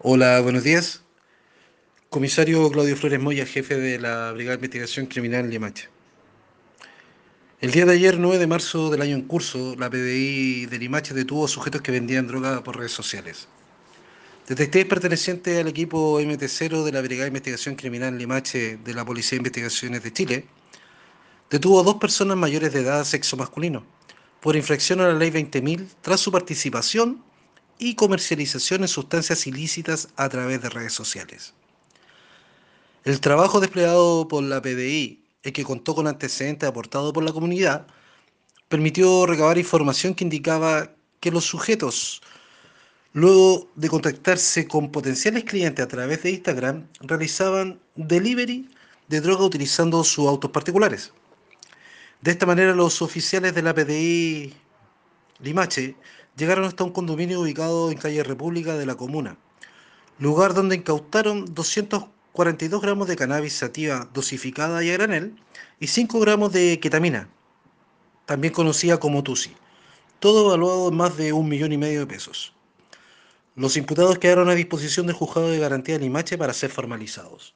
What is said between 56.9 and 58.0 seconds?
condominio ubicado en